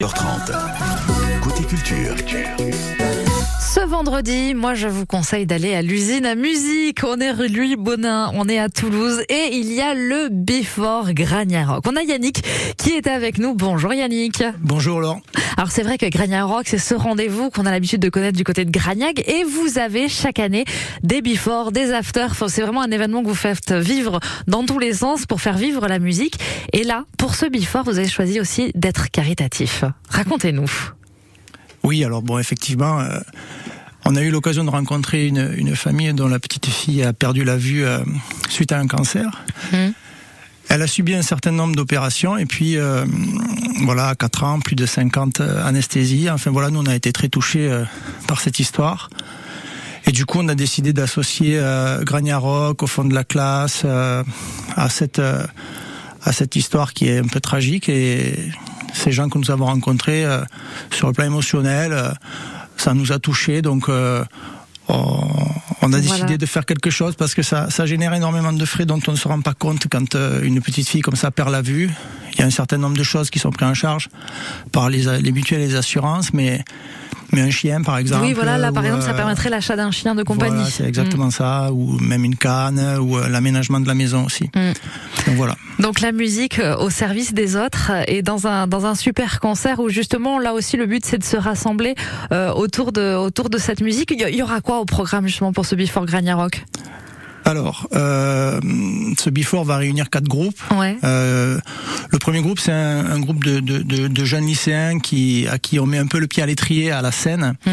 [0.00, 0.52] h 30
[1.42, 2.14] Côté culture.
[3.70, 7.00] Ce vendredi, moi je vous conseille d'aller à l'usine à musique.
[7.04, 11.08] On est rue Louis Bonin, on est à Toulouse et il y a le Before
[11.68, 11.82] Rock.
[11.86, 12.42] On a Yannick
[12.78, 13.54] qui est avec nous.
[13.54, 14.42] Bonjour Yannick.
[14.60, 15.20] Bonjour Laurent.
[15.58, 16.06] Alors c'est vrai que
[16.44, 19.78] Rock, c'est ce rendez-vous qu'on a l'habitude de connaître du côté de Gragnac et vous
[19.78, 20.64] avez chaque année
[21.02, 22.28] des before, des after.
[22.30, 25.58] Enfin, c'est vraiment un événement que vous faites vivre dans tous les sens pour faire
[25.58, 26.38] vivre la musique.
[26.72, 29.84] Et là, pour ce before, vous avez choisi aussi d'être caritatif.
[30.08, 30.97] Racontez-nous.
[31.82, 33.18] Oui, alors bon, effectivement, euh,
[34.04, 37.56] on a eu l'occasion de rencontrer une, famille dont la petite fille a perdu la
[37.56, 38.00] vue euh,
[38.48, 39.44] suite à un cancer.
[39.72, 39.76] Mmh.
[40.70, 43.06] Elle a subi un certain nombre d'opérations et puis euh,
[43.84, 46.28] voilà, 4 ans, plus de 50 anesthésies.
[46.28, 47.70] Enfin voilà, nous on a été très touchés
[48.26, 49.08] par cette histoire.
[50.06, 51.58] Et du coup, on a décidé d'associer
[52.02, 55.22] Grania Rock au fond de la classe à cette
[56.22, 58.34] à cette histoire qui est un peu tragique et
[58.92, 60.42] ces gens que nous avons rencontrés euh,
[60.90, 62.10] sur le plan émotionnel, euh,
[62.76, 63.62] ça nous a touchés.
[63.62, 64.24] Donc euh,
[64.88, 68.84] on, a décidé de faire quelque chose parce que ça, ça génère énormément de frais
[68.84, 71.62] dont on ne se rend pas compte quand une petite fille comme ça perd la
[71.62, 71.90] vue.
[72.38, 74.08] Il y a un certain nombre de choses qui sont prises en charge
[74.70, 76.64] par les, les mutuelles et les assurances, mais
[77.32, 78.24] mais un chien par exemple.
[78.24, 80.54] Oui, voilà, là par exemple, ça permettrait l'achat d'un chien de compagnie.
[80.54, 81.32] Voilà, c'est exactement mm.
[81.32, 84.44] ça, ou même une canne, ou l'aménagement de la maison aussi.
[84.54, 84.72] Mm.
[85.26, 85.56] Donc voilà.
[85.78, 89.78] Donc la musique euh, au service des autres et dans un dans un super concert
[89.80, 91.94] où justement là aussi le but c'est de se rassembler
[92.32, 94.10] euh, autour de autour de cette musique.
[94.10, 96.64] Il y aura quoi au programme justement pour ce Before Grania Rock?
[97.48, 98.60] Alors, euh,
[99.18, 100.60] ce Before va réunir quatre groupes.
[101.02, 101.58] Euh,
[102.10, 105.86] le premier groupe, c'est un, groupe de, de, de, jeunes lycéens qui, à qui on
[105.86, 107.54] met un peu le pied à l'étrier à la scène.
[107.64, 107.70] Mm.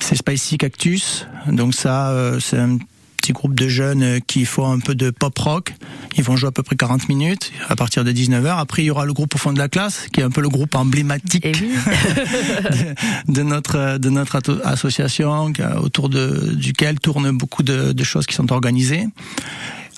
[0.00, 1.28] C'est Spicy Cactus.
[1.46, 2.78] Donc ça, euh, c'est un
[3.24, 5.72] petit groupe de jeunes qui font un peu de pop rock.
[6.18, 8.58] Ils vont jouer à peu près 40 minutes à partir de 19h.
[8.58, 10.42] Après, il y aura le groupe au fond de la classe, qui est un peu
[10.42, 11.52] le groupe emblématique eh
[13.32, 18.52] de, notre de notre association, autour de, duquel tournent beaucoup de, de choses qui sont
[18.52, 19.06] organisées.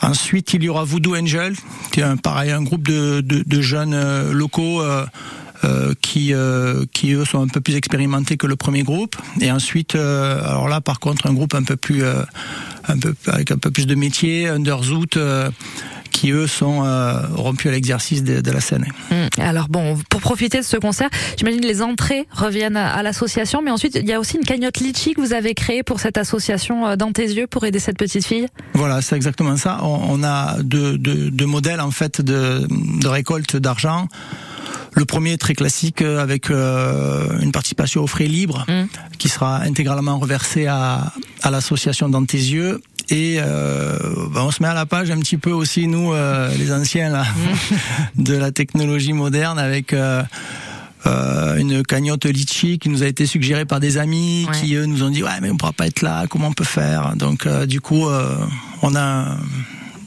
[0.03, 1.55] Ensuite, il y aura Voodoo Angel,
[1.91, 4.83] qui est un, pareil un groupe de, de, de jeunes euh, locaux.
[4.83, 5.05] Euh,
[5.67, 9.51] euh, qui euh, qui eux sont un peu plus expérimentés que le premier groupe et
[9.51, 13.59] ensuite euh, alors là par contre un groupe un peu plus un peu avec un
[13.59, 15.19] peu plus de métier Underzoot
[16.13, 16.83] qui eux sont
[17.35, 18.87] rompus à l'exercice de, la scène.
[19.11, 23.71] Hum, alors bon, pour profiter de ce concert, j'imagine les entrées reviennent à, l'association, mais
[23.71, 26.97] ensuite il y a aussi une cagnotte litchi que vous avez créée pour cette association
[26.97, 28.47] dans tes yeux pour aider cette petite fille?
[28.73, 29.81] Voilà, c'est exactement ça.
[29.83, 34.09] On, a deux, deux, modèles en fait de, de récolte d'argent.
[34.97, 38.87] Le premier très classique euh, avec euh, une participation aux frais libres mm.
[39.19, 41.13] qui sera intégralement reversée à,
[41.43, 42.81] à l'association Dans tes yeux.
[43.09, 43.99] Et euh,
[44.33, 47.11] bah, on se met à la page un petit peu aussi nous, euh, les anciens
[47.11, 47.77] là, mm.
[48.23, 49.93] de la technologie moderne avec.
[49.93, 50.23] Euh,
[51.57, 55.11] une cagnotte litchi qui nous a été suggérée par des amis qui eux nous ont
[55.11, 57.15] dit ouais mais on pourra pas être là comment on peut faire?
[57.15, 58.07] Donc du coup
[58.83, 59.37] on a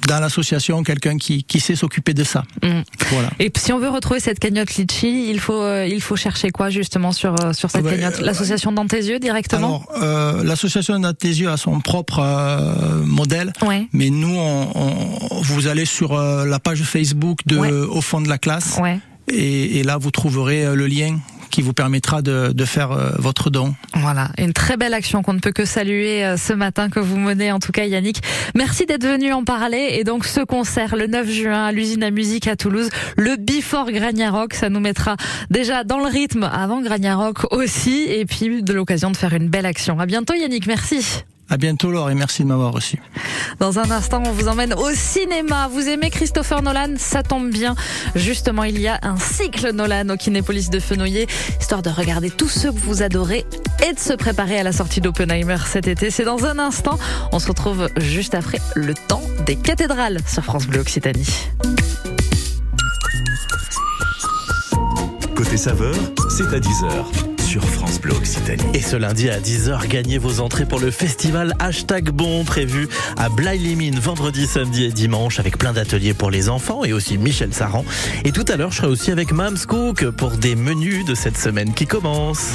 [0.07, 2.43] dans l'association quelqu'un qui, qui sait s'occuper de ça.
[2.63, 2.81] Mm.
[3.11, 3.29] Voilà.
[3.39, 6.69] Et si on veut retrouver cette cagnotte Litchi, il faut euh, il faut chercher quoi
[6.69, 10.43] justement sur euh, sur cette ah ben, cagnotte L'association dans tes yeux directement Alors euh,
[10.43, 13.87] l'association yeux a son propre euh, modèle, ouais.
[13.93, 18.37] mais nous on, on, vous allez sur la page Facebook de au fond de la
[18.37, 18.77] classe.
[18.81, 18.99] Ouais.
[19.31, 21.19] Et, et, là, vous trouverez le lien
[21.59, 23.75] qui vous permettra de, de faire euh, votre don.
[23.93, 27.17] Voilà, une très belle action qu'on ne peut que saluer euh, ce matin que vous
[27.17, 28.21] menez, en tout cas Yannick.
[28.55, 29.89] Merci d'être venu en parler.
[29.99, 32.87] Et donc ce concert le 9 juin à l'usine à musique à Toulouse,
[33.17, 33.89] le Before
[34.31, 35.17] Rock, ça nous mettra
[35.49, 39.65] déjà dans le rythme avant Rock aussi, et puis de l'occasion de faire une belle
[39.65, 39.99] action.
[39.99, 41.25] À bientôt Yannick, merci.
[41.49, 43.01] À bientôt Laure et merci de m'avoir reçu.
[43.59, 45.67] Dans un instant, on vous emmène au cinéma.
[45.67, 46.93] Vous aimez Christopher Nolan?
[46.97, 47.75] Ça tombe bien.
[48.15, 51.25] Justement, il y a un cycle Nolan au Kinépolis de Fenouillet,
[51.59, 53.45] histoire de regarder tous ceux que vous adorez
[53.87, 56.11] et de se préparer à la sortie d'Oppenheimer cet été.
[56.11, 56.99] C'est dans un instant.
[57.31, 61.27] On se retrouve juste après le temps des cathédrales sur France Bleu Occitanie.
[65.35, 65.95] Côté saveur,
[66.29, 68.61] c'est à 10h sur France Bleu Occitanie.
[68.75, 72.87] Et ce lundi à 10h, gagnez vos entrées pour le festival Hashtag Bon prévu
[73.17, 77.51] à Blaye-les-Mines vendredi, samedi et dimanche avec plein d'ateliers pour les enfants et aussi Michel
[77.51, 77.85] Saran.
[78.23, 81.39] Et tout à l'heure, je serai aussi avec Mams Cook pour des menus de cette
[81.39, 82.51] semaine qui commence.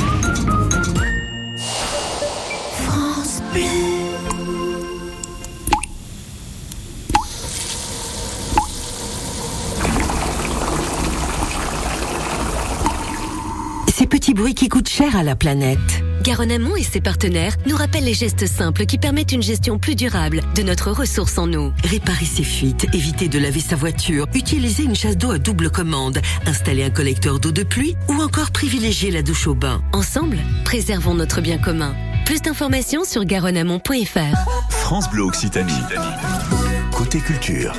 [14.25, 16.03] Petits bruits qui coûtent cher à la planète.
[16.23, 19.97] Garonne Amont et ses partenaires nous rappellent les gestes simples qui permettent une gestion plus
[19.97, 21.75] durable de notre ressource en eau.
[21.85, 26.21] Réparer ses fuites, éviter de laver sa voiture, utiliser une chasse d'eau à double commande,
[26.47, 29.83] installer un collecteur d'eau de pluie ou encore privilégier la douche au bain.
[29.93, 31.95] Ensemble, préservons notre bien commun.
[32.25, 34.71] Plus d'informations sur garonneamont.fr.
[34.71, 35.83] France Bleu Occitanie.
[36.93, 37.75] Côté culture.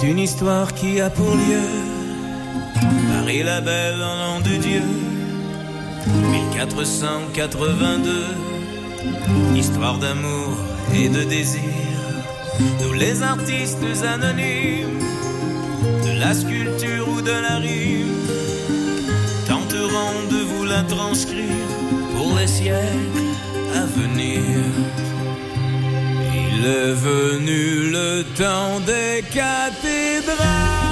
[0.00, 1.62] C'est une histoire qui a pour lieu
[3.08, 4.82] Marie la Belle en nom de Dieu.
[6.30, 8.26] 1482
[9.56, 10.56] Histoire d'amour
[10.94, 11.62] et de désir.
[12.82, 15.00] Nous les artistes anonymes
[16.04, 18.14] De la sculpture ou de la rime
[19.48, 21.66] Tenterons de vous la transcrire
[22.16, 23.34] Pour les siècles
[23.74, 24.42] à venir
[26.60, 30.87] il est venu le temps des cathédrales.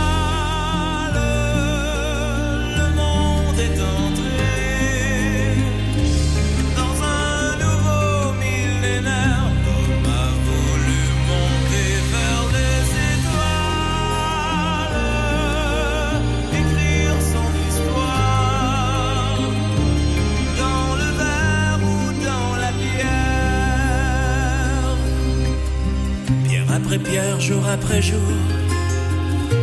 [26.98, 28.32] Pierre, jour après jour,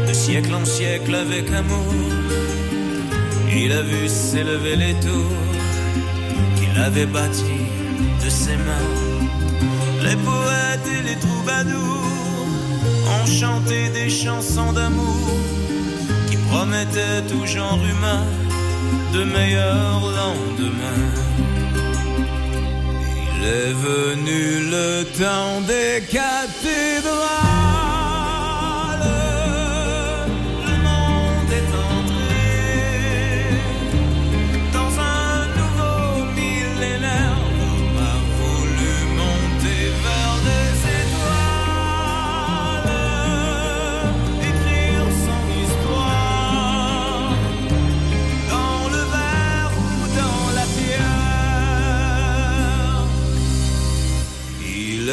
[0.07, 1.93] de siècle en siècle avec amour,
[3.55, 5.41] il a vu s'élever les tours
[6.57, 7.69] qu'il avait bâties
[8.23, 8.89] de ses mains.
[10.03, 12.07] Les poètes et les troubadours
[13.15, 15.29] ont chanté des chansons d'amour
[16.29, 18.23] qui promettaient tout genre humain
[19.13, 21.62] de meilleurs lendemains.
[23.43, 27.72] Est venu le temps des cathédrales.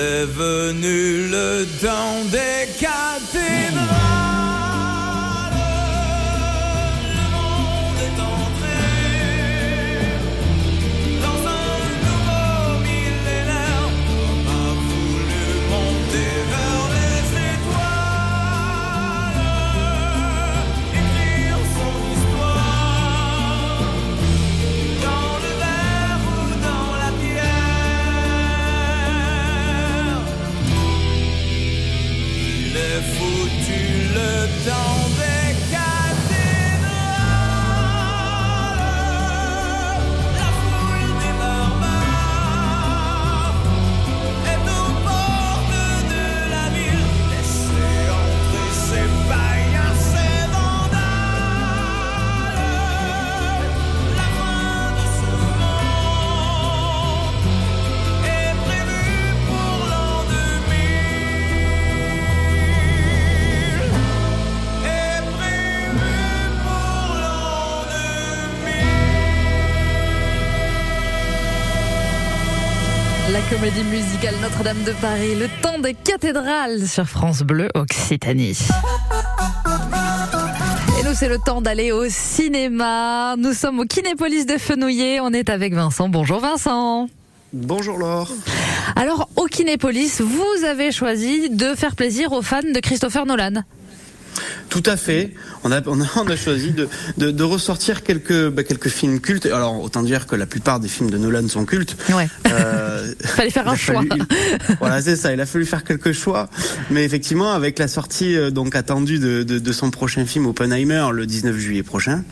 [0.00, 4.29] Il est venu le temps des cathédrales.
[73.50, 78.56] Comédie musicale Notre-Dame de Paris, le temps des cathédrales sur France Bleu Occitanie.
[81.00, 83.34] Et nous, c'est le temps d'aller au cinéma.
[83.36, 85.18] Nous sommes au Kinépolis de Fenouillet.
[85.18, 86.08] On est avec Vincent.
[86.08, 87.08] Bonjour Vincent.
[87.52, 88.30] Bonjour Laure.
[88.94, 93.64] Alors, au Kinépolis, vous avez choisi de faire plaisir aux fans de Christopher Nolan.
[94.70, 95.34] Tout à fait.
[95.64, 99.20] On a, on a, on a choisi de, de, de ressortir quelques, bah, quelques films
[99.20, 99.46] cultes.
[99.46, 101.96] Alors, autant dire que la plupart des films de Nolan sont cultes.
[102.14, 102.28] Ouais.
[102.48, 104.02] Euh, Fallait faire un choix.
[104.02, 104.22] fallu-
[104.78, 105.32] voilà, c'est ça.
[105.32, 106.48] Il a fallu faire quelques choix.
[106.90, 111.08] Mais effectivement, avec la sortie euh, donc attendue de, de, de son prochain film Oppenheimer
[111.12, 112.22] le 19 juillet prochain,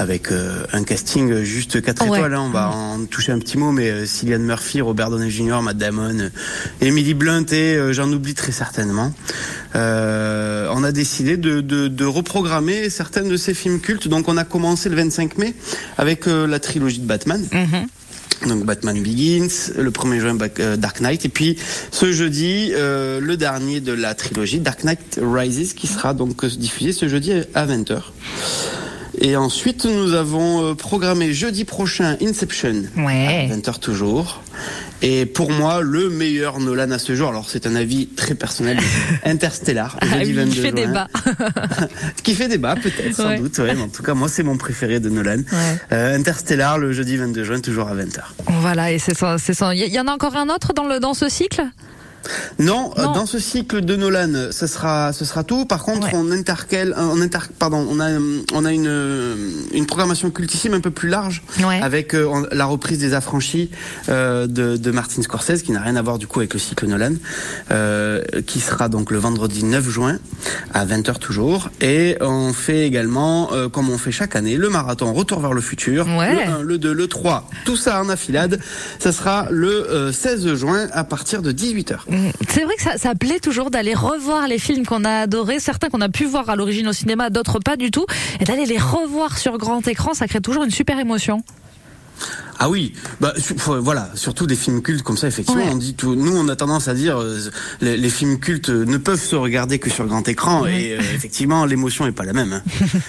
[0.00, 2.16] avec euh, un casting juste 4 Ouais.
[2.18, 5.30] étoiles, hein, on va en toucher un petit mot, mais euh, Cillian Murphy, Robert Downey
[5.30, 6.28] Jr., Matt Damon, euh,
[6.80, 9.12] Emily Blunt et euh, j'en oublie très certainement.
[9.76, 14.08] Euh, on a décidé de, de, de reprogrammer certains de ces films cultes.
[14.08, 15.54] Donc on a commencé le 25 mai
[15.98, 17.46] avec euh, la trilogie de Batman.
[18.46, 21.58] Donc Batman Begins, le 1er juin euh, Dark Knight, et puis
[21.90, 26.48] ce jeudi euh, le dernier de la trilogie Dark Knight Rises qui sera donc euh,
[26.48, 27.98] diffusé ce jeudi à 20h.
[29.18, 33.48] Et ensuite nous avons euh, programmé jeudi prochain Inception Ouais.
[33.50, 34.42] à 20h toujours.
[35.02, 38.78] Et pour moi, le meilleur Nolan à ce jour, alors c'est un avis très personnel,
[39.24, 40.86] Interstellar, ah jeudi oui, 22 qui fait juin.
[40.86, 41.08] débat.
[42.22, 43.38] qui fait débat, peut-être, sans Ouais.
[43.38, 43.56] doute.
[43.58, 45.38] Ouais, mais en tout cas, moi, c'est mon préféré de Nolan.
[45.38, 45.78] Ouais.
[45.92, 48.20] Euh, Interstellar, le jeudi 22 juin, toujours à 20h.
[48.60, 49.36] Voilà, et c'est ça.
[49.74, 51.62] Il y en a encore un autre dans le dans ce cycle?
[52.58, 53.12] Non, euh, Non.
[53.12, 55.64] dans ce cycle de Nolan, ce sera, ce sera tout.
[55.64, 56.12] Par contre, Ouais.
[56.14, 59.36] on intercale, euh, on inter, pardon, on a, euh, on a une,
[59.72, 61.80] une programmation cultissime un peu plus large, Ouais.
[61.82, 63.70] avec euh, la reprise des Affranchis
[64.08, 66.86] euh, de, de Martin Scorsese, qui n'a rien à voir du coup avec le cycle
[66.86, 67.14] Nolan,
[67.70, 70.18] euh, qui sera donc le vendredi 9 juin
[70.74, 71.70] à 20h toujours.
[71.80, 75.60] Et on fait également, euh, comme on fait chaque année, le marathon Retour vers le
[75.60, 76.34] futur, Ouais.
[76.46, 78.60] le 1, le 2, le 3, tout ça en affilade.
[78.98, 82.00] Ça sera le euh, 16 juin à partir de 18h.
[82.48, 86.00] C'est vrai que ça, plaît toujours d'aller revoir les films qu'on a adorés, certains qu'on
[86.00, 88.06] a pu voir à l'origine au cinéma, d'autres pas du tout,
[88.40, 91.42] et d'aller les revoir sur grand écran, ça crée toujours une super émotion.
[92.62, 93.32] Ah oui, bah
[93.80, 95.70] voilà, surtout des films cultes comme ça, effectivement, Ouais.
[95.72, 96.14] on dit tout.
[96.14, 97.38] Nous, on a tendance à dire euh,
[97.80, 101.64] les, les films cultes ne peuvent se regarder que sur grand écran, et euh, effectivement,
[101.64, 102.52] l'émotion est pas la même.
[102.52, 102.62] hein.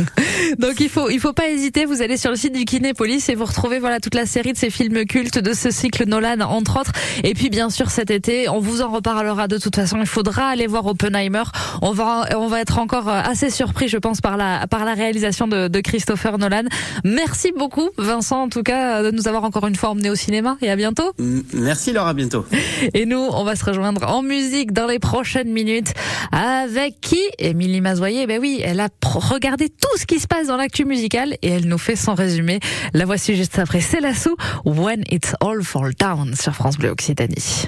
[0.60, 3.36] Donc il faut il faut pas hésiter, vous allez sur le site du Kinépolis et
[3.36, 6.80] vous retrouvez voilà toute la série de ces films cultes de ce cycle Nolan entre
[6.80, 6.92] autres.
[7.24, 10.48] Et puis bien sûr cet été, on vous en reparlera de toute façon, il faudra
[10.48, 11.44] aller voir Oppenheimer.
[11.82, 14.94] On va on va être encore euh, assez surpris je pense par la par la
[14.94, 16.64] réalisation de, de Christopher Nolan.
[17.04, 20.58] Merci beaucoup Vincent en tout cas de nous avoir encore une fois emmenés au cinéma
[20.62, 21.12] et à bientôt.
[21.54, 22.46] Merci Laura, à bientôt.
[22.94, 25.94] Et nous, on va se rejoindre en musique dans les prochaines minutes.
[26.32, 27.20] Avec qui?
[27.40, 31.36] Émilie Mazoyer, ben oui, elle a regardé tout ce qui se passe dans l'actu musicale
[31.42, 32.60] et elle nous fait son résumé.
[32.94, 33.82] La voici juste après.
[33.82, 37.68] C'est la sous When It's All Fall Down sur France Bleu Occitanie.